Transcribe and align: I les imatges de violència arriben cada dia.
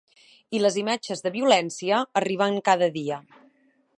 I 0.59 0.61
les 0.61 0.77
imatges 0.81 1.21
de 1.25 1.33
violència 1.35 2.01
arriben 2.23 2.59
cada 2.71 2.91
dia. 2.99 3.21